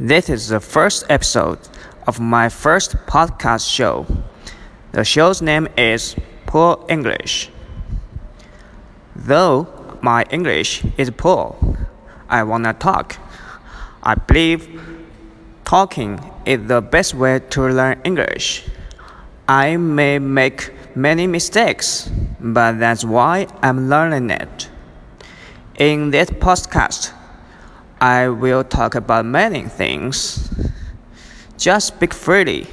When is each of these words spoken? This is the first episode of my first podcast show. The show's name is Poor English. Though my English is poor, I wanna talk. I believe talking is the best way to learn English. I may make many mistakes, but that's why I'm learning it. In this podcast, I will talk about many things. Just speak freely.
This 0.00 0.28
is 0.28 0.48
the 0.48 0.58
first 0.58 1.04
episode 1.08 1.60
of 2.08 2.18
my 2.18 2.48
first 2.48 2.96
podcast 3.06 3.72
show. 3.72 4.06
The 4.90 5.04
show's 5.04 5.40
name 5.40 5.68
is 5.76 6.16
Poor 6.46 6.84
English. 6.88 7.48
Though 9.14 9.68
my 10.02 10.24
English 10.30 10.84
is 10.98 11.10
poor, 11.10 11.54
I 12.28 12.42
wanna 12.42 12.74
talk. 12.74 13.18
I 14.02 14.16
believe 14.16 14.82
talking 15.64 16.18
is 16.44 16.66
the 16.66 16.82
best 16.82 17.14
way 17.14 17.38
to 17.50 17.68
learn 17.68 18.00
English. 18.02 18.66
I 19.48 19.76
may 19.76 20.18
make 20.18 20.72
many 20.96 21.28
mistakes, 21.28 22.10
but 22.40 22.80
that's 22.80 23.04
why 23.04 23.46
I'm 23.62 23.88
learning 23.88 24.30
it. 24.30 24.68
In 25.78 26.10
this 26.10 26.30
podcast, 26.30 27.12
I 28.00 28.28
will 28.28 28.64
talk 28.64 28.94
about 28.94 29.24
many 29.24 29.62
things. 29.62 30.50
Just 31.56 31.88
speak 31.88 32.12
freely. 32.12 32.66